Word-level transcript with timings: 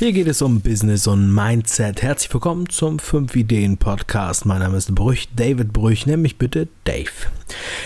Hier 0.00 0.14
geht 0.14 0.28
es 0.28 0.40
um 0.40 0.62
Business 0.62 1.06
und 1.06 1.30
Mindset. 1.30 2.00
Herzlich 2.00 2.32
willkommen 2.32 2.70
zum 2.70 2.98
5 2.98 3.36
Ideen 3.36 3.76
Podcast. 3.76 4.46
Mein 4.46 4.60
Name 4.60 4.78
ist 4.78 4.94
Brüch, 4.94 5.28
David 5.36 5.74
Brüch, 5.74 6.06
nenn 6.06 6.22
mich 6.22 6.38
bitte 6.38 6.68
Dave. 6.84 7.10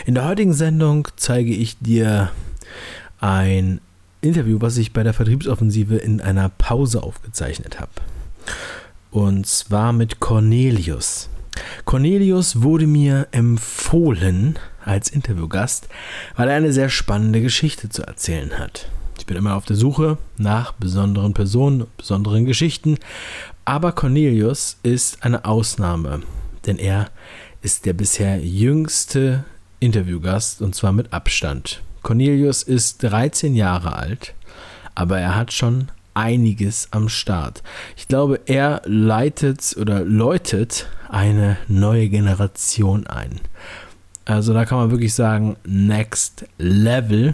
In 0.07 0.15
der 0.15 0.25
heutigen 0.25 0.53
Sendung 0.53 1.09
zeige 1.17 1.53
ich 1.53 1.77
dir 1.81 2.31
ein 3.19 3.81
Interview, 4.21 4.59
was 4.61 4.77
ich 4.77 4.93
bei 4.93 5.03
der 5.03 5.13
Vertriebsoffensive 5.13 5.97
in 5.97 6.21
einer 6.21 6.51
Pause 6.51 7.03
aufgezeichnet 7.03 7.81
habe. 7.81 7.91
Und 9.11 9.49
zwar 9.49 9.93
mit 9.93 10.21
Cornelius. 10.21 11.29
Cornelius 11.85 12.63
wurde 12.63 12.87
mir 12.87 13.27
empfohlen 13.33 14.57
als 14.85 15.09
Interviewgast, 15.09 15.89
weil 16.37 16.49
er 16.49 16.55
eine 16.55 16.73
sehr 16.73 16.91
spannende 16.91 17.41
Geschichte 17.41 17.89
zu 17.89 18.05
erzählen 18.05 18.57
hat. 18.57 18.89
Ich 19.25 19.27
bin 19.27 19.39
immer 19.39 19.57
auf 19.57 19.65
der 19.65 19.77
Suche 19.77 20.19
nach 20.37 20.73
besonderen 20.73 21.33
Personen, 21.33 21.87
besonderen 21.97 22.45
Geschichten. 22.45 22.99
Aber 23.65 23.93
Cornelius 23.93 24.77
ist 24.83 25.25
eine 25.25 25.47
Ausnahme, 25.47 26.21
denn 26.67 26.77
er 26.77 27.09
ist 27.63 27.87
der 27.87 27.95
bisher 27.95 28.45
jüngste 28.45 29.45
Interviewgast 29.81 30.61
und 30.61 30.75
zwar 30.75 30.93
mit 30.93 31.15
Abstand. 31.15 31.81
Cornelius 32.03 32.63
ist 32.63 33.03
13 33.03 33.55
Jahre 33.55 33.97
alt, 33.97 34.35
aber 34.95 35.19
er 35.21 35.35
hat 35.35 35.55
schon 35.55 35.89
einiges 36.13 36.89
am 36.91 37.09
Start. 37.09 37.63
Ich 37.97 38.09
glaube, 38.09 38.41
er 38.45 38.83
leitet 38.85 39.75
oder 39.81 40.05
läutet 40.05 40.87
eine 41.09 41.57
neue 41.67 42.11
Generation 42.11 43.07
ein. 43.07 43.41
Also 44.27 44.53
da 44.53 44.67
kann 44.67 44.77
man 44.77 44.91
wirklich 44.91 45.15
sagen, 45.15 45.57
Next 45.65 46.45
Level. 46.59 47.33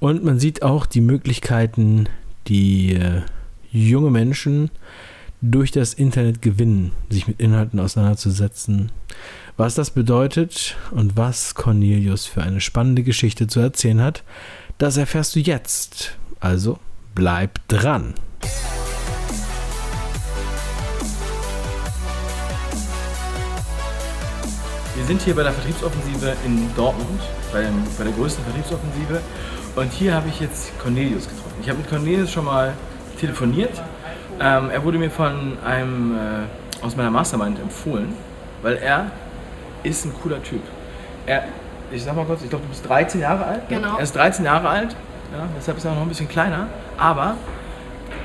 Und 0.00 0.24
man 0.24 0.38
sieht 0.38 0.62
auch 0.62 0.86
die 0.86 1.02
Möglichkeiten, 1.02 2.08
die 2.46 2.94
äh, 2.94 3.20
junge 3.70 4.10
Menschen 4.10 4.70
durch 5.42 5.70
das 5.72 5.92
Internet 5.92 6.40
gewinnen, 6.40 6.92
sich 7.10 7.28
mit 7.28 7.38
Inhalten 7.38 7.78
auseinanderzusetzen. 7.78 8.90
Was 9.58 9.74
das 9.74 9.90
bedeutet 9.90 10.76
und 10.90 11.18
was 11.18 11.54
Cornelius 11.54 12.24
für 12.24 12.42
eine 12.42 12.62
spannende 12.62 13.02
Geschichte 13.02 13.46
zu 13.46 13.60
erzählen 13.60 14.00
hat, 14.00 14.24
das 14.78 14.96
erfährst 14.96 15.36
du 15.36 15.40
jetzt. 15.40 16.16
Also 16.40 16.78
bleib 17.14 17.58
dran. 17.68 18.14
Wir 24.96 25.04
sind 25.04 25.20
hier 25.20 25.34
bei 25.34 25.42
der 25.42 25.52
Vertriebsoffensive 25.52 26.36
in 26.46 26.74
Dortmund, 26.74 27.20
bei, 27.52 27.62
dem, 27.62 27.84
bei 27.98 28.04
der 28.04 28.12
größten 28.14 28.44
Vertriebsoffensive. 28.44 29.20
Und 29.76 29.92
hier 29.92 30.14
habe 30.14 30.28
ich 30.28 30.40
jetzt 30.40 30.78
Cornelius 30.80 31.28
getroffen. 31.28 31.54
Ich 31.62 31.68
habe 31.68 31.78
mit 31.78 31.88
Cornelius 31.88 32.30
schon 32.30 32.44
mal 32.44 32.74
telefoniert. 33.18 33.80
Ähm, 34.40 34.70
er 34.70 34.82
wurde 34.82 34.98
mir 34.98 35.10
von 35.10 35.58
einem 35.64 36.16
äh, 36.16 36.84
aus 36.84 36.96
meiner 36.96 37.10
Mastermind 37.10 37.60
empfohlen, 37.60 38.14
weil 38.62 38.76
er 38.76 39.10
ist 39.82 40.04
ein 40.04 40.14
cooler 40.22 40.42
Typ. 40.42 40.62
Er, 41.26 41.44
ich 41.92 42.02
sag 42.02 42.16
mal 42.16 42.24
kurz, 42.24 42.42
ich 42.42 42.50
glaube, 42.50 42.64
du 42.64 42.70
bist 42.70 42.88
13 42.88 43.20
Jahre 43.20 43.44
alt. 43.44 43.70
Ne? 43.70 43.76
Genau. 43.76 43.96
Er 43.96 44.02
ist 44.02 44.16
13 44.16 44.44
Jahre 44.44 44.68
alt, 44.68 44.96
ja, 45.32 45.46
deshalb 45.56 45.76
ist 45.76 45.84
er 45.84 45.94
noch 45.94 46.02
ein 46.02 46.08
bisschen 46.08 46.28
kleiner. 46.28 46.66
Aber 46.96 47.36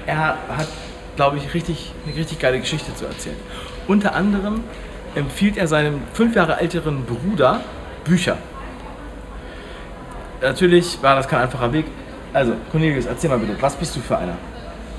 er 0.06 0.38
hat, 0.58 0.68
glaube 1.16 1.38
ich, 1.38 1.54
richtig, 1.54 1.94
eine 2.06 2.16
richtig 2.16 2.40
geile 2.40 2.60
Geschichte 2.60 2.96
zu 2.96 3.06
erzählen. 3.06 3.38
Unter 3.88 4.16
anderem 4.16 4.64
empfiehlt 5.14 5.58
er 5.58 5.68
seinem 5.68 6.02
fünf 6.14 6.36
Jahre 6.36 6.60
älteren 6.60 7.06
Bruder 7.06 7.62
Bücher 8.04 8.38
natürlich 10.46 11.02
war 11.02 11.16
das 11.16 11.28
kein 11.28 11.42
einfacher 11.42 11.72
Weg. 11.74 11.86
Also, 12.34 12.54
Cornelius, 12.72 13.06
erzähl 13.06 13.30
mal 13.30 13.40
bitte, 13.40 13.56
was 13.62 13.76
bist 13.76 13.96
du 13.96 14.00
für 14.00 14.18
einer? 14.18 14.36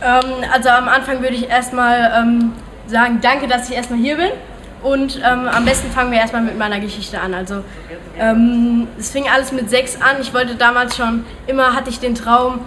Ähm, 0.03 0.45
also 0.53 0.69
am 0.69 0.89
Anfang 0.89 1.23
würde 1.23 1.35
ich 1.35 1.49
erstmal 1.49 2.13
ähm, 2.17 2.53
sagen, 2.87 3.19
danke, 3.23 3.47
dass 3.47 3.69
ich 3.69 3.77
erstmal 3.77 3.99
hier 3.99 4.17
bin. 4.17 4.31
Und 4.83 5.17
ähm, 5.17 5.49
am 5.49 5.65
besten 5.65 5.91
fangen 5.91 6.13
wir 6.13 6.19
erstmal 6.19 6.43
mit 6.43 6.59
meiner 6.59 6.81
Geschichte 6.81 7.21
an. 7.21 7.35
Also 7.35 7.65
ähm, 8.19 8.87
es 8.99 9.11
fing 9.11 9.25
alles 9.33 9.53
mit 9.53 9.71
sechs 9.71 9.97
an. 10.01 10.17
Ich 10.21 10.33
wollte 10.35 10.55
damals 10.55 10.97
schon, 10.97 11.25
immer 11.47 11.75
hatte 11.75 11.91
ich 11.91 11.99
den 11.99 12.15
Traum, 12.15 12.61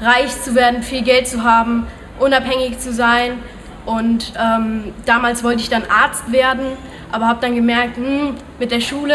reich 0.00 0.40
zu 0.42 0.54
werden, 0.54 0.82
viel 0.82 1.02
Geld 1.02 1.26
zu 1.26 1.42
haben, 1.42 1.86
unabhängig 2.18 2.78
zu 2.78 2.92
sein. 2.92 3.38
Und 3.84 4.32
ähm, 4.38 4.94
damals 5.04 5.44
wollte 5.44 5.60
ich 5.60 5.68
dann 5.68 5.82
Arzt 5.88 6.32
werden, 6.32 6.66
aber 7.12 7.28
habe 7.28 7.40
dann 7.40 7.54
gemerkt, 7.54 7.96
hm, 7.96 8.34
mit 8.58 8.70
der 8.70 8.80
Schule 8.80 9.14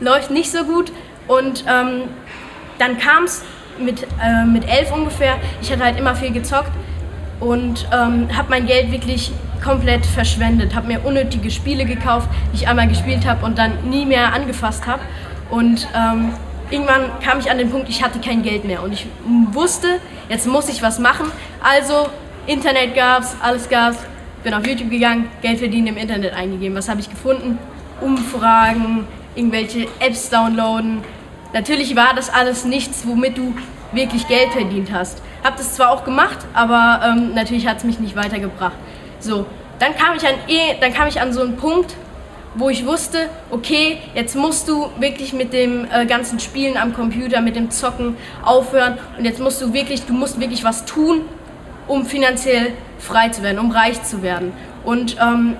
läuft 0.00 0.30
nicht 0.30 0.50
so 0.50 0.64
gut. 0.64 0.92
Und 1.26 1.64
ähm, 1.68 2.02
dann 2.78 2.98
kam 2.98 3.24
es 3.24 3.42
mit, 3.78 4.06
äh, 4.22 4.44
mit 4.44 4.68
elf 4.68 4.92
ungefähr. 4.92 5.36
Ich 5.60 5.70
hatte 5.70 5.84
halt 5.84 5.98
immer 5.98 6.14
viel 6.14 6.32
gezockt 6.32 6.70
und 7.40 7.86
ähm, 7.92 8.28
habe 8.36 8.48
mein 8.50 8.66
Geld 8.66 8.90
wirklich 8.92 9.32
komplett 9.62 10.04
verschwendet. 10.06 10.74
Habe 10.74 10.88
mir 10.88 11.04
unnötige 11.04 11.50
Spiele 11.50 11.84
gekauft, 11.84 12.28
die 12.52 12.56
ich 12.56 12.68
einmal 12.68 12.88
gespielt 12.88 13.26
habe 13.26 13.44
und 13.44 13.58
dann 13.58 13.72
nie 13.88 14.04
mehr 14.04 14.32
angefasst 14.32 14.86
habe. 14.86 15.02
Und 15.50 15.88
ähm, 15.94 16.32
irgendwann 16.70 17.02
kam 17.22 17.38
ich 17.38 17.50
an 17.50 17.58
den 17.58 17.70
Punkt, 17.70 17.88
ich 17.88 18.02
hatte 18.02 18.18
kein 18.18 18.42
Geld 18.42 18.64
mehr 18.64 18.82
und 18.82 18.92
ich 18.92 19.06
wusste, 19.52 20.00
jetzt 20.28 20.46
muss 20.46 20.68
ich 20.68 20.82
was 20.82 20.98
machen. 20.98 21.26
Also 21.62 22.08
Internet 22.46 22.94
gab's, 22.94 23.36
alles 23.42 23.68
gab's. 23.68 23.98
Bin 24.42 24.52
auf 24.52 24.66
YouTube 24.66 24.90
gegangen, 24.90 25.30
Geld 25.40 25.58
verdienen 25.58 25.86
im 25.88 25.96
Internet 25.96 26.34
eingegeben. 26.34 26.76
Was 26.76 26.88
habe 26.88 27.00
ich 27.00 27.08
gefunden? 27.08 27.58
Umfragen, 28.02 29.06
irgendwelche 29.34 29.86
Apps 30.00 30.28
downloaden, 30.28 31.00
Natürlich 31.54 31.94
war 31.94 32.14
das 32.14 32.30
alles 32.30 32.64
nichts, 32.64 33.06
womit 33.06 33.38
du 33.38 33.54
wirklich 33.92 34.26
Geld 34.26 34.52
verdient 34.52 34.92
hast. 34.92 35.22
Hab 35.44 35.56
das 35.56 35.74
zwar 35.74 35.92
auch 35.92 36.04
gemacht, 36.04 36.38
aber 36.52 37.00
ähm, 37.06 37.32
natürlich 37.32 37.68
hat 37.68 37.78
es 37.78 37.84
mich 37.84 38.00
nicht 38.00 38.16
weitergebracht. 38.16 38.74
So, 39.20 39.46
dann 39.78 39.94
kam 39.94 40.16
ich 40.16 40.26
an, 40.26 40.34
eh, 40.48 40.74
dann 40.80 40.92
kam 40.92 41.06
ich 41.06 41.20
an 41.20 41.32
so 41.32 41.42
einen 41.42 41.56
Punkt, 41.56 41.94
wo 42.56 42.70
ich 42.70 42.84
wusste, 42.84 43.28
okay, 43.52 43.98
jetzt 44.16 44.34
musst 44.34 44.68
du 44.68 44.90
wirklich 44.98 45.32
mit 45.32 45.52
dem 45.52 45.86
äh, 45.92 46.06
ganzen 46.06 46.40
Spielen 46.40 46.76
am 46.76 46.92
Computer, 46.92 47.40
mit 47.40 47.54
dem 47.54 47.70
Zocken 47.70 48.16
aufhören 48.44 48.98
und 49.16 49.24
jetzt 49.24 49.38
musst 49.38 49.62
du 49.62 49.72
wirklich, 49.72 50.04
du 50.06 50.12
musst 50.12 50.40
wirklich 50.40 50.64
was 50.64 50.84
tun, 50.84 51.22
um 51.86 52.04
finanziell 52.04 52.72
frei 52.98 53.28
zu 53.28 53.44
werden, 53.44 53.60
um 53.60 53.70
reich 53.70 54.02
zu 54.02 54.22
werden. 54.22 54.52
Und 54.84 55.16
ähm, 55.20 55.56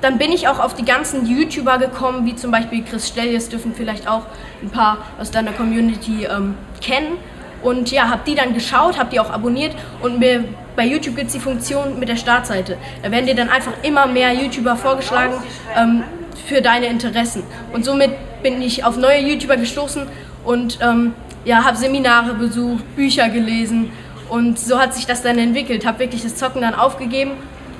dann 0.00 0.18
bin 0.18 0.32
ich 0.32 0.48
auch 0.48 0.58
auf 0.58 0.74
die 0.74 0.84
ganzen 0.84 1.26
YouTuber 1.26 1.78
gekommen, 1.78 2.24
wie 2.24 2.34
zum 2.34 2.50
Beispiel 2.50 2.82
Chris 2.82 3.08
Stellies, 3.08 3.48
dürfen 3.48 3.74
vielleicht 3.74 4.08
auch 4.08 4.22
ein 4.62 4.70
paar 4.70 4.98
aus 5.18 5.30
deiner 5.30 5.52
Community 5.52 6.24
ähm, 6.24 6.54
kennen. 6.80 7.18
Und 7.62 7.90
ja, 7.90 8.08
habe 8.08 8.22
die 8.26 8.34
dann 8.34 8.54
geschaut, 8.54 8.98
habe 8.98 9.10
die 9.10 9.20
auch 9.20 9.30
abonniert 9.30 9.74
und 10.00 10.18
mir 10.18 10.44
bei 10.76 10.86
YouTube 10.86 11.16
gibt 11.16 11.26
es 11.26 11.34
die 11.34 11.40
Funktion 11.40 11.98
mit 11.98 12.08
der 12.08 12.16
Startseite. 12.16 12.78
Da 13.02 13.10
werden 13.10 13.26
dir 13.26 13.34
dann 13.34 13.50
einfach 13.50 13.72
immer 13.82 14.06
mehr 14.06 14.32
YouTuber 14.32 14.76
vorgeschlagen 14.76 15.34
ähm, 15.76 16.04
für 16.46 16.62
deine 16.62 16.86
Interessen. 16.86 17.42
Und 17.74 17.84
somit 17.84 18.12
bin 18.42 18.62
ich 18.62 18.84
auf 18.84 18.96
neue 18.96 19.20
YouTuber 19.20 19.58
gestoßen 19.58 20.06
und 20.44 20.78
ähm, 20.80 21.12
ja, 21.44 21.64
habe 21.64 21.76
Seminare 21.76 22.32
besucht, 22.32 22.96
Bücher 22.96 23.28
gelesen 23.28 23.92
und 24.30 24.58
so 24.58 24.78
hat 24.78 24.94
sich 24.94 25.06
das 25.06 25.22
dann 25.22 25.36
entwickelt. 25.38 25.84
Habe 25.84 25.98
wirklich 25.98 26.22
das 26.22 26.36
Zocken 26.36 26.62
dann 26.62 26.74
aufgegeben 26.74 27.32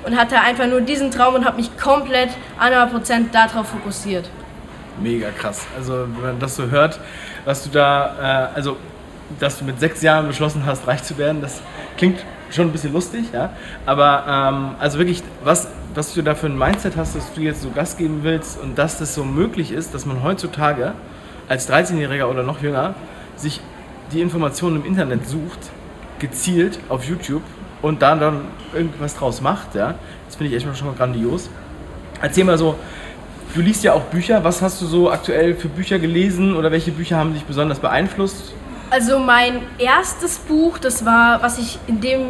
und 0.05 0.17
hatte 0.17 0.41
einfach 0.41 0.67
nur 0.67 0.81
diesen 0.81 1.11
Traum 1.11 1.35
und 1.35 1.45
habe 1.45 1.57
mich 1.57 1.77
komplett 1.79 2.31
100% 2.61 3.31
darauf 3.33 3.69
fokussiert. 3.69 4.29
Mega 5.01 5.31
krass. 5.31 5.67
Also 5.77 6.07
wenn 6.17 6.23
man 6.23 6.39
das 6.39 6.57
so 6.57 6.69
hört, 6.71 7.01
was 7.45 7.65
du 7.65 7.71
da, 7.71 8.51
äh, 8.53 8.57
also 8.57 8.77
dass 9.39 9.59
du 9.59 9.65
mit 9.65 9.79
sechs 9.79 10.03
Jahren 10.03 10.27
beschlossen 10.27 10.65
hast, 10.67 10.87
reich 10.87 11.03
zu 11.03 11.17
werden, 11.17 11.41
das 11.41 11.63
klingt 11.97 12.25
schon 12.51 12.67
ein 12.67 12.73
bisschen 12.73 12.93
lustig, 12.93 13.27
ja. 13.33 13.51
Aber 13.87 14.25
ähm, 14.27 14.75
also 14.79 14.99
wirklich, 14.99 15.23
was, 15.45 15.69
was 15.95 16.15
du 16.15 16.23
da 16.23 16.35
für 16.35 16.47
ein 16.47 16.59
Mindset 16.59 16.97
hast, 16.97 17.15
dass 17.15 17.33
du 17.33 17.41
jetzt 17.41 17.63
so 17.63 17.71
Gas 17.71 17.97
geben 17.97 18.21
willst 18.23 18.61
und 18.61 18.77
dass 18.77 18.99
das 18.99 19.15
so 19.15 19.25
möglich 19.25 19.73
ist, 19.73 19.95
dass 19.95 20.05
man 20.05 20.23
heutzutage 20.23 20.93
als 21.49 21.71
13-Jähriger 21.71 22.27
oder 22.27 22.43
noch 22.43 22.61
jünger 22.61 22.95
sich 23.37 23.61
die 24.13 24.21
Informationen 24.21 24.77
im 24.77 24.85
Internet 24.85 25.29
sucht, 25.29 25.59
gezielt 26.19 26.79
auf 26.89 27.05
YouTube 27.05 27.43
und 27.83 28.03
da 28.03 28.15
dann 28.15 28.43
irgendwas 28.75 29.15
draus 29.15 29.41
macht, 29.41 29.75
ja, 29.75 29.95
das 30.27 30.37
finde 30.37 30.55
ich 30.55 30.65
echt 30.65 30.77
schon 30.77 30.87
mal 30.87 30.95
grandios. 30.95 31.49
Erzähl 32.23 32.45
mal 32.45 32.59
so, 32.59 32.77
du 33.55 33.61
liest 33.61 33.83
ja 33.83 33.95
auch 33.95 34.03
Bücher. 34.03 34.45
Was 34.45 34.63
hast 34.63 34.81
du 34.83 34.87
so 34.87 35.11
aktuell 35.11 35.55
für 35.55 35.69
Bücher 35.69 35.99
gelesen 35.99 36.55
oder 36.55 36.71
welche 36.71 36.93
Bücher 36.93 37.17
haben 37.17 37.35
dich 37.35 37.45
besonders 37.45 37.79
beeinflusst? 37.79 38.53
Also 38.91 39.19
mein 39.19 39.61
erstes 39.79 40.39
Buch, 40.39 40.79
das 40.79 41.05
war, 41.05 41.43
was 41.43 41.59
ich 41.59 41.79
in 41.87 42.01
dem 42.01 42.21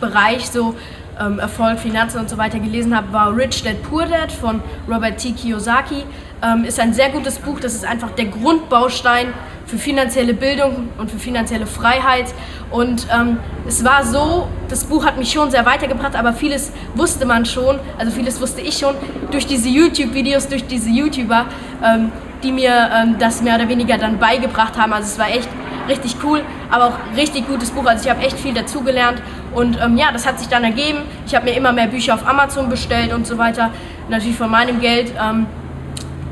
Bereich 0.00 0.48
so 0.48 0.74
ähm, 1.20 1.38
Erfolg, 1.38 1.78
Finanzen 1.78 2.18
und 2.20 2.30
so 2.30 2.38
weiter 2.38 2.58
gelesen 2.58 2.96
habe, 2.96 3.12
war 3.12 3.36
Rich 3.36 3.64
Dad 3.64 3.82
Poor 3.82 4.06
Dad 4.06 4.30
von 4.30 4.62
Robert 4.88 5.18
T. 5.18 5.32
Kiyosaki. 5.32 6.04
Ähm, 6.42 6.64
ist 6.64 6.78
ein 6.78 6.92
sehr 6.92 7.10
gutes 7.10 7.38
Buch. 7.38 7.60
Das 7.60 7.74
ist 7.74 7.84
einfach 7.84 8.10
der 8.12 8.26
Grundbaustein 8.26 9.28
für 9.66 9.78
finanzielle 9.78 10.34
Bildung 10.34 10.88
und 10.98 11.10
für 11.10 11.18
finanzielle 11.18 11.66
Freiheit. 11.66 12.26
Und 12.70 13.06
ähm, 13.12 13.38
es 13.66 13.84
war 13.84 14.04
so, 14.04 14.48
das 14.68 14.84
Buch 14.84 15.04
hat 15.04 15.18
mich 15.18 15.30
schon 15.32 15.50
sehr 15.50 15.66
weitergebracht, 15.66 16.14
aber 16.14 16.32
vieles 16.32 16.72
wusste 16.94 17.26
man 17.26 17.44
schon, 17.44 17.78
also 17.98 18.12
vieles 18.12 18.40
wusste 18.40 18.60
ich 18.60 18.78
schon 18.78 18.94
durch 19.30 19.46
diese 19.46 19.68
YouTube-Videos, 19.68 20.48
durch 20.48 20.66
diese 20.66 20.90
YouTuber, 20.90 21.46
ähm, 21.84 22.12
die 22.42 22.52
mir 22.52 22.90
ähm, 22.92 23.16
das 23.18 23.42
mehr 23.42 23.56
oder 23.56 23.68
weniger 23.68 23.98
dann 23.98 24.18
beigebracht 24.18 24.78
haben. 24.78 24.92
Also 24.92 25.08
es 25.08 25.18
war 25.18 25.28
echt 25.28 25.48
richtig 25.88 26.16
cool. 26.24 26.42
aber 26.70 26.86
auch 26.86 27.16
richtig 27.16 27.46
gutes 27.46 27.70
Buch. 27.70 27.86
Also 27.86 28.04
ich 28.04 28.10
habe 28.10 28.24
echt 28.24 28.38
viel 28.38 28.54
dazugelernt 28.54 29.22
und 29.54 29.78
ähm, 29.80 29.96
ja, 29.96 30.12
das 30.12 30.26
hat 30.26 30.38
sich 30.38 30.48
dann 30.48 30.64
ergeben. 30.64 30.98
Ich 31.26 31.34
habe 31.34 31.44
mir 31.46 31.56
immer 31.56 31.72
mehr 31.72 31.86
Bücher 31.86 32.14
auf 32.14 32.26
Amazon 32.26 32.68
bestellt 32.68 33.12
und 33.12 33.26
so 33.26 33.38
weiter, 33.38 33.70
natürlich 34.08 34.36
von 34.36 34.50
meinem 34.50 34.80
Geld. 34.80 35.12
Ähm, 35.20 35.46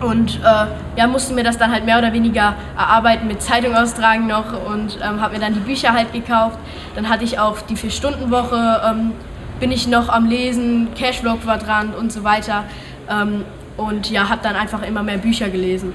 und 0.00 0.41
äh, 0.41 0.67
ja, 0.99 1.06
musste 1.06 1.35
mir 1.35 1.44
das 1.44 1.58
dann 1.58 1.73
halt 1.73 1.85
mehr 1.85 1.99
oder 1.99 2.12
weniger 2.12 2.55
erarbeiten 2.76 3.26
mit 3.26 3.43
Zeitung 3.43 3.75
austragen 3.75 4.26
noch 4.26 4.52
und 4.67 4.99
ähm, 5.02 5.20
habe 5.20 5.35
mir 5.35 5.41
dann 5.41 5.55
die 5.55 5.61
Bücher 5.61 5.93
halt 5.93 6.12
gekauft. 6.12 6.58
Dann 6.94 7.08
hatte 7.08 7.25
ich 7.25 7.38
auch 7.38 7.61
die 7.62 7.76
Vier-Stunden-Woche, 7.76 8.82
ähm, 8.87 9.12
bin 9.61 9.70
ich 9.73 9.87
noch 9.87 10.08
am 10.08 10.26
Lesen, 10.26 10.88
Cashflow-Quadrant 10.94 11.96
und 11.96 12.12
so 12.12 12.25
weiter. 12.25 12.64
Ähm, 13.11 13.44
und 13.76 14.11
ja, 14.11 14.29
habe 14.29 14.41
dann 14.43 14.56
einfach 14.56 14.82
immer 14.82 15.02
mehr 15.02 15.19
Bücher 15.19 15.49
gelesen. 15.49 15.93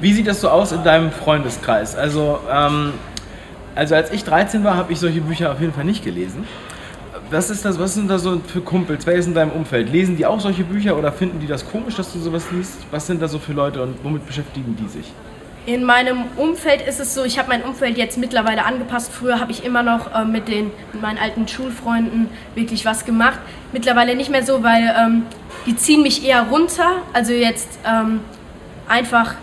Wie 0.00 0.12
sieht 0.12 0.26
das 0.26 0.40
so 0.40 0.48
aus 0.48 0.72
in 0.72 0.82
deinem 0.82 1.12
Freundeskreis? 1.12 1.94
Also, 1.96 2.38
ähm, 2.50 2.94
also 3.74 3.94
als 3.94 4.10
ich 4.12 4.24
13 4.24 4.64
war, 4.64 4.76
habe 4.76 4.92
ich 4.92 4.98
solche 4.98 5.20
Bücher 5.20 5.52
auf 5.52 5.60
jeden 5.60 5.72
Fall 5.72 5.84
nicht 5.84 6.04
gelesen. 6.04 6.44
Was 7.30 7.50
ist 7.50 7.64
das, 7.64 7.78
was 7.78 7.94
sind 7.94 8.08
da 8.08 8.18
so 8.18 8.40
für 8.46 8.60
Kumpels? 8.60 9.06
Wer 9.06 9.14
ist 9.14 9.26
in 9.26 9.34
deinem 9.34 9.50
Umfeld? 9.50 9.90
Lesen 9.90 10.16
die 10.16 10.26
auch 10.26 10.40
solche 10.40 10.62
Bücher 10.62 10.96
oder 10.96 11.12
finden 11.12 11.40
die 11.40 11.46
das 11.46 11.68
komisch, 11.68 11.96
dass 11.96 12.12
du 12.12 12.20
sowas 12.20 12.44
liest? 12.52 12.78
Was 12.90 13.06
sind 13.06 13.20
da 13.20 13.26
so 13.26 13.38
für 13.38 13.52
Leute 13.52 13.82
und 13.82 13.96
womit 14.04 14.26
beschäftigen 14.26 14.76
die 14.80 14.88
sich? 14.88 15.12
In 15.66 15.84
meinem 15.84 16.24
Umfeld 16.36 16.86
ist 16.86 17.00
es 17.00 17.14
so, 17.14 17.24
ich 17.24 17.38
habe 17.38 17.48
mein 17.48 17.62
Umfeld 17.62 17.98
jetzt 17.98 18.16
mittlerweile 18.16 18.64
angepasst. 18.64 19.12
Früher 19.12 19.40
habe 19.40 19.50
ich 19.52 19.64
immer 19.64 19.82
noch 19.82 20.14
äh, 20.14 20.24
mit, 20.24 20.48
den, 20.48 20.70
mit 20.92 21.02
meinen 21.02 21.18
alten 21.18 21.46
Schulfreunden 21.48 22.28
wirklich 22.54 22.84
was 22.86 23.04
gemacht. 23.04 23.38
Mittlerweile 23.72 24.14
nicht 24.14 24.30
mehr 24.30 24.44
so, 24.44 24.62
weil 24.62 24.94
ähm, 24.98 25.24
die 25.66 25.76
ziehen 25.76 26.02
mich 26.02 26.24
eher 26.24 26.42
runter. 26.44 27.02
Also 27.12 27.32
jetzt 27.32 27.78
ähm, 27.86 28.20
einfach, 28.88 29.34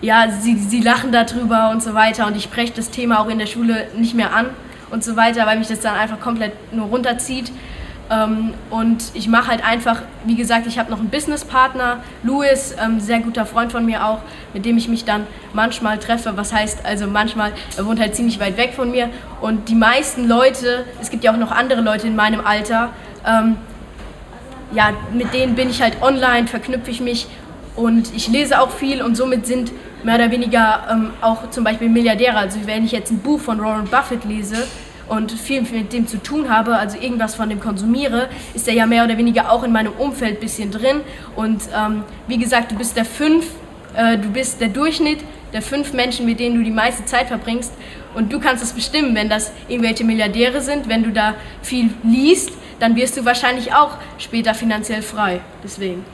ja, 0.00 0.30
sie, 0.30 0.56
sie 0.58 0.80
lachen 0.80 1.10
darüber 1.10 1.70
und 1.70 1.82
so 1.82 1.94
weiter. 1.94 2.26
Und 2.26 2.36
ich 2.36 2.44
spreche 2.44 2.72
das 2.76 2.90
Thema 2.90 3.20
auch 3.20 3.28
in 3.28 3.38
der 3.38 3.46
Schule 3.46 3.88
nicht 3.96 4.14
mehr 4.14 4.34
an 4.34 4.50
und 4.94 5.04
so 5.04 5.16
weiter, 5.16 5.44
weil 5.44 5.58
mich 5.58 5.68
das 5.68 5.80
dann 5.80 5.94
einfach 5.94 6.20
komplett 6.20 6.52
nur 6.72 6.86
runterzieht. 6.86 7.50
Ähm, 8.10 8.54
und 8.70 9.02
ich 9.14 9.28
mache 9.28 9.48
halt 9.48 9.64
einfach, 9.64 10.02
wie 10.24 10.36
gesagt, 10.36 10.66
ich 10.66 10.78
habe 10.78 10.90
noch 10.90 11.00
einen 11.00 11.10
Businesspartner, 11.10 11.98
Louis, 12.22 12.76
ähm, 12.82 13.00
sehr 13.00 13.18
guter 13.18 13.44
Freund 13.44 13.72
von 13.72 13.84
mir 13.84 14.06
auch, 14.06 14.20
mit 14.52 14.64
dem 14.64 14.78
ich 14.78 14.88
mich 14.88 15.04
dann 15.04 15.26
manchmal 15.52 15.98
treffe. 15.98 16.36
Was 16.36 16.52
heißt 16.52 16.86
also 16.86 17.06
manchmal, 17.06 17.52
er 17.76 17.86
wohnt 17.86 17.98
halt 17.98 18.14
ziemlich 18.14 18.38
weit 18.38 18.56
weg 18.56 18.74
von 18.74 18.90
mir. 18.90 19.10
Und 19.40 19.68
die 19.68 19.74
meisten 19.74 20.28
Leute, 20.28 20.84
es 21.00 21.10
gibt 21.10 21.24
ja 21.24 21.32
auch 21.32 21.38
noch 21.38 21.50
andere 21.50 21.80
Leute 21.80 22.06
in 22.06 22.14
meinem 22.14 22.40
Alter, 22.40 22.90
ähm, 23.26 23.56
ja, 24.72 24.90
mit 25.12 25.32
denen 25.34 25.54
bin 25.54 25.70
ich 25.70 25.82
halt 25.82 26.02
online, 26.02 26.46
verknüpfe 26.46 26.90
ich 26.90 27.00
mich 27.00 27.26
und 27.76 28.14
ich 28.14 28.28
lese 28.28 28.60
auch 28.60 28.70
viel 28.70 29.02
und 29.02 29.16
somit 29.16 29.46
sind 29.46 29.72
mehr 30.04 30.16
oder 30.16 30.30
weniger 30.30 30.86
ähm, 30.90 31.10
auch 31.20 31.50
zum 31.50 31.64
Beispiel 31.64 31.88
Milliardäre. 31.88 32.36
Also 32.36 32.58
wenn 32.66 32.84
ich 32.84 32.92
jetzt 32.92 33.10
ein 33.10 33.18
Buch 33.18 33.40
von 33.40 33.60
Warren 33.60 33.86
Buffett 33.86 34.24
lese 34.24 34.66
und 35.08 35.32
viel 35.32 35.62
mit 35.62 35.92
dem 35.92 36.06
zu 36.06 36.22
tun 36.22 36.50
habe, 36.50 36.76
also 36.76 36.98
irgendwas 36.98 37.34
von 37.34 37.48
dem 37.48 37.60
konsumiere, 37.60 38.28
ist 38.54 38.68
er 38.68 38.74
ja 38.74 38.86
mehr 38.86 39.04
oder 39.04 39.18
weniger 39.18 39.50
auch 39.50 39.62
in 39.62 39.72
meinem 39.72 39.92
Umfeld 39.92 40.38
ein 40.38 40.40
bisschen 40.40 40.70
drin. 40.70 41.00
Und 41.36 41.62
ähm, 41.76 42.04
wie 42.26 42.38
gesagt, 42.38 42.72
du 42.72 42.76
bist 42.76 42.96
der 42.96 43.04
fünf, 43.04 43.46
äh, 43.94 44.18
du 44.18 44.28
bist 44.28 44.60
der 44.60 44.68
Durchschnitt 44.68 45.20
der 45.52 45.62
fünf 45.62 45.92
Menschen, 45.92 46.26
mit 46.26 46.40
denen 46.40 46.56
du 46.56 46.64
die 46.64 46.70
meiste 46.70 47.04
Zeit 47.04 47.28
verbringst. 47.28 47.72
Und 48.14 48.32
du 48.32 48.40
kannst 48.40 48.62
es 48.62 48.72
bestimmen, 48.72 49.14
wenn 49.14 49.28
das 49.28 49.52
irgendwelche 49.68 50.04
Milliardäre 50.04 50.60
sind, 50.60 50.88
wenn 50.88 51.02
du 51.02 51.10
da 51.10 51.34
viel 51.62 51.90
liest, 52.02 52.50
dann 52.80 52.96
wirst 52.96 53.16
du 53.16 53.24
wahrscheinlich 53.24 53.72
auch 53.72 53.96
später 54.18 54.52
finanziell 54.52 55.02
frei. 55.02 55.40
Deswegen. 55.62 56.04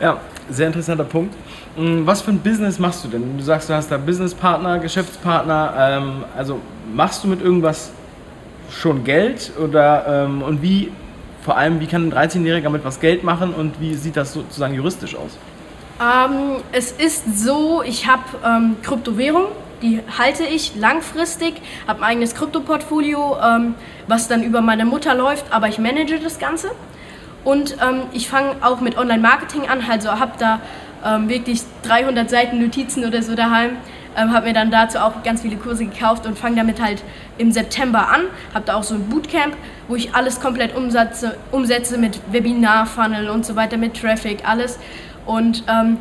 Ja, 0.00 0.20
sehr 0.48 0.68
interessanter 0.68 1.04
Punkt. 1.04 1.34
Mm, 1.76 2.06
was 2.06 2.22
für 2.22 2.30
ein 2.30 2.38
Business 2.38 2.78
machst 2.78 3.04
du 3.04 3.08
denn? 3.08 3.36
Du 3.36 3.42
sagst, 3.42 3.68
du 3.68 3.74
hast 3.74 3.90
da 3.90 3.96
Businesspartner, 3.96 4.78
Geschäftspartner. 4.78 5.74
Ähm, 5.78 6.24
also 6.36 6.60
machst 6.92 7.24
du 7.24 7.28
mit 7.28 7.42
irgendwas 7.42 7.90
schon 8.70 9.04
Geld 9.04 9.52
oder 9.62 10.24
ähm, 10.26 10.42
und 10.42 10.62
wie 10.62 10.92
vor 11.42 11.56
allem 11.56 11.80
wie 11.80 11.86
kann 11.86 12.08
ein 12.08 12.12
13-Jähriger 12.12 12.70
mit 12.70 12.84
was 12.84 13.00
Geld 13.00 13.22
machen 13.22 13.54
und 13.54 13.80
wie 13.80 13.94
sieht 13.94 14.16
das 14.16 14.32
sozusagen 14.32 14.74
juristisch 14.74 15.14
aus? 15.14 15.38
Ähm, 16.00 16.62
es 16.72 16.92
ist 16.92 17.38
so, 17.38 17.82
ich 17.82 18.06
habe 18.06 18.22
ähm, 18.44 18.76
Kryptowährung, 18.82 19.46
die 19.80 20.00
halte 20.18 20.44
ich 20.44 20.76
langfristig, 20.76 21.54
habe 21.86 22.00
ein 22.00 22.04
eigenes 22.04 22.34
Kryptoportfolio, 22.34 23.36
ähm, 23.42 23.74
was 24.06 24.28
dann 24.28 24.42
über 24.42 24.60
meine 24.60 24.84
Mutter 24.84 25.14
läuft, 25.14 25.52
aber 25.52 25.68
ich 25.68 25.78
manage 25.78 26.18
das 26.18 26.38
Ganze. 26.38 26.70
Und 27.44 27.76
ähm, 27.80 28.02
ich 28.12 28.28
fange 28.28 28.56
auch 28.60 28.80
mit 28.80 28.98
Online-Marketing 28.98 29.68
an, 29.68 29.80
also 29.88 30.10
habe 30.10 30.32
da 30.38 30.60
ähm, 31.04 31.28
wirklich 31.28 31.62
300 31.84 32.28
Seiten 32.28 32.60
Notizen 32.60 33.04
oder 33.04 33.22
so 33.22 33.34
daheim. 33.34 33.76
Ähm, 34.16 34.32
habe 34.32 34.46
mir 34.46 34.52
dann 34.52 34.70
dazu 34.70 34.98
auch 34.98 35.22
ganz 35.22 35.42
viele 35.42 35.56
Kurse 35.56 35.86
gekauft 35.86 36.26
und 36.26 36.38
fange 36.38 36.56
damit 36.56 36.80
halt 36.80 37.02
im 37.38 37.52
September 37.52 38.08
an. 38.08 38.22
Habe 38.54 38.64
da 38.66 38.74
auch 38.74 38.82
so 38.82 38.94
ein 38.94 39.08
Bootcamp, 39.08 39.54
wo 39.88 39.96
ich 39.96 40.14
alles 40.14 40.40
komplett 40.40 40.74
umsetze, 40.74 41.36
umsetze 41.52 41.98
mit 41.98 42.20
Webinar-Funnel 42.32 43.28
und 43.28 43.44
so 43.44 43.56
weiter, 43.56 43.76
mit 43.76 44.00
Traffic, 44.00 44.48
alles. 44.48 44.78
Und 45.26 45.64
ähm, 45.68 45.98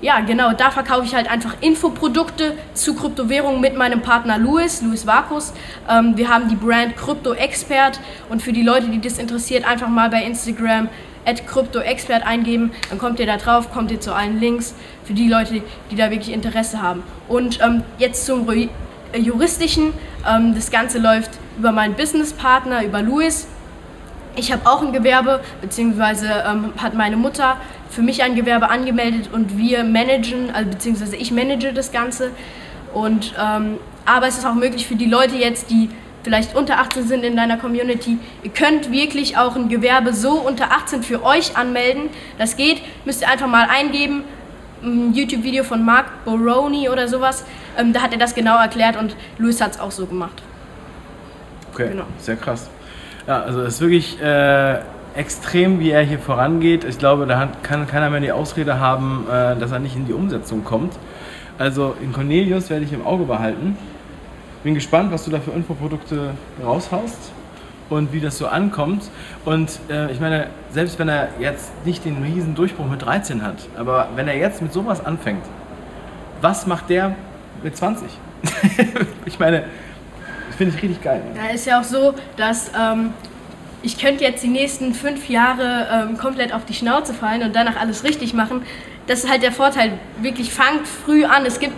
ja, 0.00 0.20
genau, 0.20 0.52
da 0.52 0.70
verkaufe 0.70 1.04
ich 1.04 1.14
halt 1.14 1.28
einfach 1.28 1.56
Infoprodukte 1.60 2.54
zu 2.72 2.94
Kryptowährungen 2.94 3.60
mit 3.60 3.76
meinem 3.76 4.00
Partner 4.00 4.38
Louis, 4.38 4.80
Louis 4.82 5.06
Vakus. 5.06 5.52
Ähm, 5.90 6.16
wir 6.16 6.28
haben 6.28 6.48
die 6.48 6.54
Brand 6.54 6.96
Crypto 6.96 7.32
Expert 7.32 7.98
und 8.28 8.40
für 8.40 8.52
die 8.52 8.62
Leute, 8.62 8.86
die 8.88 9.00
das 9.00 9.18
interessiert, 9.18 9.68
einfach 9.68 9.88
mal 9.88 10.08
bei 10.08 10.22
Instagram 10.22 10.88
@cryptoexpert 11.34 12.26
eingeben, 12.26 12.72
dann 12.90 12.98
kommt 12.98 13.20
ihr 13.20 13.26
da 13.26 13.36
drauf, 13.36 13.72
kommt 13.72 13.90
ihr 13.90 14.00
zu 14.00 14.14
allen 14.14 14.40
Links 14.40 14.74
für 15.04 15.14
die 15.14 15.28
Leute, 15.28 15.62
die 15.90 15.96
da 15.96 16.10
wirklich 16.10 16.32
Interesse 16.32 16.82
haben. 16.82 17.02
Und 17.28 17.60
ähm, 17.62 17.82
jetzt 17.98 18.26
zum 18.26 18.48
äh, 18.48 18.68
juristischen, 19.18 19.92
ähm, 20.28 20.54
das 20.54 20.70
Ganze 20.70 20.98
läuft 20.98 21.30
über 21.58 21.72
meinen 21.72 21.94
Businesspartner, 21.94 22.84
über 22.84 23.02
Louis. 23.02 23.46
Ich 24.36 24.52
habe 24.52 24.66
auch 24.66 24.82
ein 24.82 24.92
Gewerbe, 24.92 25.40
beziehungsweise 25.60 26.44
ähm, 26.48 26.72
hat 26.76 26.94
meine 26.94 27.16
Mutter 27.16 27.56
für 27.90 28.02
mich 28.02 28.22
ein 28.22 28.34
Gewerbe 28.34 28.70
angemeldet 28.70 29.30
und 29.32 29.58
wir 29.58 29.82
managen, 29.84 30.50
also 30.54 30.70
beziehungsweise 30.70 31.16
ich 31.16 31.32
manage 31.32 31.72
das 31.72 31.90
Ganze. 31.90 32.30
Und, 32.92 33.34
ähm, 33.42 33.78
aber 34.04 34.28
es 34.28 34.38
ist 34.38 34.46
auch 34.46 34.54
möglich 34.54 34.86
für 34.86 34.96
die 34.96 35.06
Leute 35.06 35.36
jetzt, 35.36 35.70
die 35.70 35.90
vielleicht 36.22 36.54
unter 36.54 36.78
18 36.78 37.06
sind 37.06 37.24
in 37.24 37.36
deiner 37.36 37.56
Community, 37.56 38.18
ihr 38.42 38.50
könnt 38.50 38.90
wirklich 38.90 39.36
auch 39.36 39.56
ein 39.56 39.68
Gewerbe 39.68 40.12
so 40.12 40.32
unter 40.32 40.72
18 40.72 41.02
für 41.02 41.24
euch 41.24 41.56
anmelden. 41.56 42.10
Das 42.38 42.56
geht, 42.56 42.82
müsst 43.04 43.22
ihr 43.22 43.28
einfach 43.28 43.46
mal 43.46 43.68
eingeben. 43.68 44.24
Ein 44.82 45.12
YouTube-Video 45.12 45.64
von 45.64 45.84
Mark 45.84 46.24
Boroni 46.24 46.88
oder 46.88 47.08
sowas. 47.08 47.44
Ähm, 47.76 47.92
da 47.92 48.02
hat 48.02 48.12
er 48.12 48.18
das 48.18 48.34
genau 48.34 48.56
erklärt 48.58 48.96
und 48.96 49.16
Luis 49.38 49.60
hat 49.60 49.72
es 49.72 49.80
auch 49.80 49.90
so 49.90 50.06
gemacht. 50.06 50.42
Okay, 51.72 51.88
genau. 51.90 52.04
sehr 52.18 52.36
krass. 52.36 52.68
Ja, 53.26 53.42
also 53.42 53.60
es 53.62 53.74
ist 53.74 53.80
wirklich 53.80 54.20
äh, 54.20 54.78
extrem, 55.14 55.80
wie 55.80 55.90
er 55.90 56.02
hier 56.02 56.18
vorangeht. 56.18 56.84
Ich 56.84 56.98
glaube, 56.98 57.26
da 57.26 57.48
kann 57.62 57.86
keiner 57.86 58.08
mehr 58.08 58.20
die 58.20 58.32
Ausrede 58.32 58.78
haben, 58.78 59.26
äh, 59.28 59.56
dass 59.56 59.72
er 59.72 59.80
nicht 59.80 59.96
in 59.96 60.06
die 60.06 60.12
Umsetzung 60.12 60.64
kommt. 60.64 60.94
Also 61.58 61.96
in 62.00 62.12
Cornelius 62.12 62.70
werde 62.70 62.84
ich 62.84 62.92
im 62.92 63.04
Auge 63.04 63.24
behalten. 63.24 63.76
Bin 64.64 64.74
gespannt, 64.74 65.12
was 65.12 65.24
du 65.24 65.30
da 65.30 65.40
für 65.40 65.52
Infoprodukte 65.52 66.30
raushaust 66.64 67.32
und 67.90 68.12
wie 68.12 68.20
das 68.20 68.38
so 68.38 68.46
ankommt. 68.46 69.04
Und 69.44 69.78
äh, 69.88 70.10
ich 70.10 70.20
meine, 70.20 70.48
selbst 70.72 70.98
wenn 70.98 71.08
er 71.08 71.28
jetzt 71.38 71.70
nicht 71.86 72.04
den 72.04 72.22
riesen 72.22 72.54
Durchbruch 72.54 72.86
mit 72.86 73.02
13 73.02 73.42
hat, 73.42 73.56
aber 73.76 74.08
wenn 74.14 74.28
er 74.28 74.36
jetzt 74.36 74.60
mit 74.62 74.72
sowas 74.72 75.04
anfängt, 75.04 75.44
was 76.40 76.66
macht 76.66 76.90
der 76.90 77.14
mit 77.62 77.76
20? 77.76 78.08
ich 79.26 79.38
meine, 79.38 79.64
das 80.48 80.56
finde 80.56 80.74
ich 80.76 80.82
richtig 80.82 81.02
geil. 81.02 81.22
Ja, 81.36 81.54
ist 81.54 81.66
ja 81.66 81.80
auch 81.80 81.84
so, 81.84 82.14
dass 82.36 82.70
ähm, 82.78 83.12
ich 83.82 83.98
könnte 83.98 84.24
jetzt 84.24 84.42
die 84.42 84.48
nächsten 84.48 84.92
fünf 84.92 85.28
Jahre 85.28 85.86
ähm, 85.92 86.18
komplett 86.18 86.52
auf 86.52 86.64
die 86.64 86.74
Schnauze 86.74 87.14
fallen 87.14 87.42
und 87.42 87.54
danach 87.54 87.76
alles 87.76 88.04
richtig 88.04 88.34
machen. 88.34 88.62
Das 89.06 89.24
ist 89.24 89.30
halt 89.30 89.42
der 89.42 89.52
Vorteil. 89.52 89.92
Wirklich 90.20 90.52
fangt 90.52 90.86
früh 90.86 91.24
an. 91.24 91.46
Es 91.46 91.60
gibt 91.60 91.74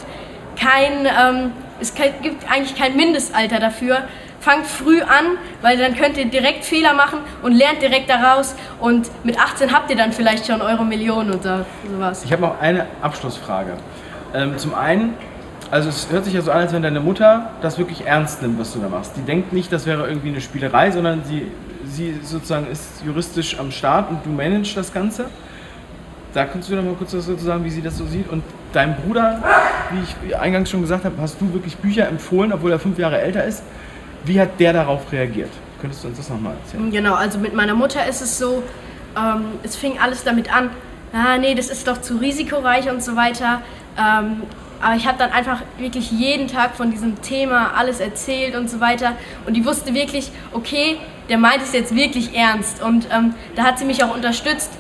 kein, 0.59 1.07
ähm, 1.07 1.53
es 1.81 1.95
gibt 1.95 2.51
eigentlich 2.51 2.77
kein 2.77 2.97
Mindestalter 2.97 3.59
dafür. 3.59 4.03
Fangt 4.41 4.67
früh 4.67 5.03
an, 5.03 5.37
weil 5.61 5.77
dann 5.77 5.95
könnt 5.95 6.17
ihr 6.17 6.25
direkt 6.25 6.65
Fehler 6.65 6.95
machen 6.95 7.19
und 7.43 7.53
lernt 7.53 7.83
direkt 7.83 8.09
daraus. 8.09 8.55
Und 8.79 9.11
mit 9.25 9.39
18 9.39 9.73
habt 9.73 9.91
ihr 9.91 9.97
dann 9.97 10.13
vielleicht 10.13 10.47
schon 10.47 10.63
eure 10.63 10.85
Millionen 10.85 11.33
oder 11.33 11.67
sowas. 11.91 12.25
Ich 12.25 12.33
habe 12.33 12.43
noch 12.43 12.61
eine 12.61 12.87
Abschlussfrage. 13.03 13.73
Ähm, 14.33 14.57
zum 14.57 14.75
einen, 14.75 15.15
also 15.71 15.91
es 15.91 16.09
hört 16.11 16.25
sich 16.25 16.35
ja 16.35 16.41
so 16.41 16.53
an, 16.53 16.59
als 16.61 16.73
wenn 16.73 16.83
deine 16.83 17.01
Mutter 17.01 17.51
das 17.61 17.77
wirklich 17.77 18.07
ernst 18.07 18.41
nimmt, 18.41 18.59
was 18.59 18.73
du 18.73 18.79
da 18.79 18.89
machst. 18.89 19.13
Die 19.17 19.23
denkt 19.23 19.53
nicht, 19.53 19.71
das 19.73 19.85
wäre 19.85 20.09
irgendwie 20.09 20.29
eine 20.29 20.41
Spielerei, 20.41 20.91
sondern 20.91 21.23
sie 21.25 21.47
sie 21.85 22.19
sozusagen 22.23 22.67
ist 22.67 23.03
juristisch 23.05 23.59
am 23.59 23.71
Start 23.71 24.11
und 24.11 24.25
du 24.25 24.31
managst 24.31 24.77
das 24.77 24.93
Ganze. 24.93 25.27
Da 26.33 26.45
kannst 26.45 26.71
du 26.71 26.77
noch 26.77 26.85
mal 26.85 26.95
kurz 26.95 27.15
was 27.15 27.27
dazu 27.27 27.45
sagen, 27.45 27.65
wie 27.65 27.71
sie 27.71 27.83
das 27.83 27.99
so 27.99 28.07
sieht. 28.07 28.29
Und 28.29 28.45
dein 28.73 28.97
Bruder, 28.97 29.43
wie 29.93 30.29
ich 30.29 30.37
eingangs 30.37 30.71
schon 30.71 30.83
gesagt 30.83 31.05
habe, 31.05 31.17
hast 31.21 31.41
du 31.41 31.53
wirklich 31.53 31.77
Bücher 31.77 32.09
empfohlen, 32.09 32.53
obwohl 32.53 32.73
er 32.73 32.79
fünf 32.79 32.99
Jahre 32.99 33.21
älter 33.21 33.45
ist. 33.45 33.63
Wie 34.25 34.41
hat 34.41 34.61
der 34.61 34.73
darauf 34.73 35.11
reagiert? 35.13 35.51
Könntest 35.81 36.05
du 36.05 36.09
uns 36.09 36.19
das 36.19 36.29
nochmal 36.29 36.55
erzählen? 36.63 36.91
Genau, 36.91 37.15
also 37.15 37.39
mit 37.39 37.55
meiner 37.55 37.75
Mutter 37.75 38.07
ist 38.07 38.21
es 38.21 38.39
so, 38.39 38.63
ähm, 39.17 39.45
es 39.63 39.77
fing 39.77 39.99
alles 39.99 40.25
damit 40.25 40.55
an, 40.55 40.71
ah, 41.13 41.39
nee, 41.39 41.55
das 41.55 41.69
ist 41.69 41.89
doch 41.89 42.01
zu 42.01 42.17
risikoreich 42.17 42.91
und 42.91 43.03
so 43.03 43.17
weiter. 43.17 43.63
Ähm, 43.99 44.43
aber 44.83 44.97
ich 44.97 45.07
habe 45.07 45.19
dann 45.19 45.31
einfach 45.31 45.61
wirklich 45.79 46.11
jeden 46.11 46.49
Tag 46.49 46.75
von 46.75 46.91
diesem 46.91 47.21
Thema 47.21 47.73
alles 47.77 48.01
erzählt 48.01 48.57
und 48.57 48.71
so 48.71 48.81
weiter. 48.81 49.13
Und 49.47 49.55
die 49.55 49.65
wusste 49.65 49.93
wirklich, 49.93 50.31
okay, 50.53 50.97
der 51.29 51.37
meint 51.39 51.63
es 51.63 51.73
jetzt 51.73 51.95
wirklich 51.95 52.35
ernst. 52.35 52.83
Und 52.83 53.07
ähm, 53.13 53.35
da 53.57 53.65
hat 53.65 53.79
sie 53.79 53.85
mich 53.85 54.03
auch 54.03 54.15
unterstützt, 54.15 54.71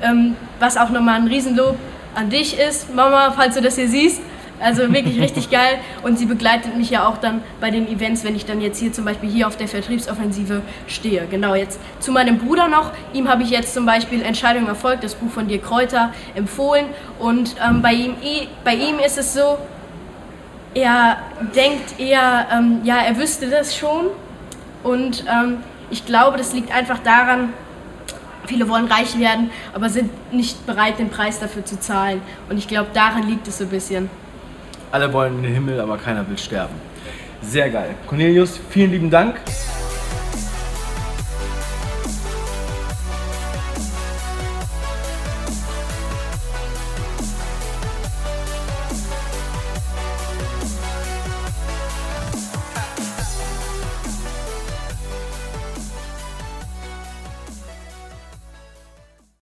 ähm, 0.00 0.36
was 0.60 0.76
auch 0.76 0.90
nochmal 0.90 1.16
ein 1.16 1.26
Riesenlob 1.26 1.76
an 2.14 2.30
dich 2.30 2.58
ist, 2.58 2.94
Mama, 2.94 3.32
falls 3.32 3.54
du 3.54 3.62
das 3.62 3.76
hier 3.76 3.88
siehst. 3.88 4.20
Also 4.62 4.92
wirklich 4.92 5.20
richtig 5.20 5.50
geil. 5.50 5.78
Und 6.02 6.18
sie 6.18 6.26
begleitet 6.26 6.76
mich 6.76 6.90
ja 6.90 7.06
auch 7.06 7.18
dann 7.18 7.42
bei 7.60 7.70
den 7.70 7.88
Events, 7.88 8.24
wenn 8.24 8.36
ich 8.36 8.46
dann 8.46 8.60
jetzt 8.60 8.78
hier 8.78 8.92
zum 8.92 9.04
Beispiel 9.04 9.28
hier 9.28 9.48
auf 9.48 9.56
der 9.56 9.68
Vertriebsoffensive 9.68 10.62
stehe. 10.86 11.26
Genau, 11.30 11.54
jetzt 11.54 11.80
zu 11.98 12.12
meinem 12.12 12.38
Bruder 12.38 12.68
noch. 12.68 12.92
Ihm 13.12 13.28
habe 13.28 13.42
ich 13.42 13.50
jetzt 13.50 13.74
zum 13.74 13.86
Beispiel 13.86 14.22
Entscheidung 14.22 14.68
erfolgt, 14.68 15.02
das 15.02 15.14
Buch 15.14 15.30
von 15.30 15.48
dir 15.48 15.58
Kräuter 15.60 16.12
empfohlen. 16.34 16.86
Und 17.18 17.56
ähm, 17.66 17.82
bei, 17.82 17.92
ihm, 17.92 18.14
bei 18.64 18.74
ihm 18.74 18.98
ist 19.04 19.18
es 19.18 19.34
so, 19.34 19.58
er 20.74 21.18
denkt 21.54 21.98
eher, 21.98 22.46
ähm, 22.52 22.80
ja, 22.84 22.98
er 22.98 23.16
wüsste 23.16 23.50
das 23.50 23.76
schon. 23.76 24.06
Und 24.84 25.24
ähm, 25.28 25.58
ich 25.90 26.06
glaube, 26.06 26.38
das 26.38 26.52
liegt 26.52 26.74
einfach 26.74 27.00
daran, 27.00 27.52
Viele 28.46 28.68
wollen 28.68 28.86
reich 28.86 29.18
werden, 29.20 29.50
aber 29.72 29.88
sind 29.88 30.10
nicht 30.32 30.66
bereit, 30.66 30.98
den 30.98 31.10
Preis 31.10 31.38
dafür 31.38 31.64
zu 31.64 31.78
zahlen. 31.78 32.20
Und 32.50 32.58
ich 32.58 32.66
glaube, 32.66 32.90
daran 32.92 33.28
liegt 33.28 33.46
es 33.46 33.58
so 33.58 33.64
ein 33.64 33.70
bisschen. 33.70 34.10
Alle 34.92 35.10
wollen 35.10 35.38
in 35.38 35.42
den 35.44 35.54
Himmel, 35.54 35.80
aber 35.80 35.96
keiner 35.96 36.28
will 36.28 36.36
sterben. 36.36 36.74
Sehr 37.40 37.70
geil. 37.70 37.94
Cornelius, 38.06 38.60
vielen 38.68 38.90
lieben 38.90 39.10
Dank. 39.10 39.36